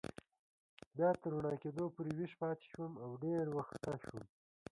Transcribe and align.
بیا 0.95 1.09
تر 1.21 1.29
رڼا 1.33 1.53
کېدو 1.63 1.85
پورې 1.95 2.11
ویښ 2.17 2.31
پاتې 2.41 2.65
شوم 2.71 2.91
او 3.03 3.09
ډېر 3.23 3.43
و 3.51 3.59
خسته 3.67 3.93
شوم. 4.03 4.23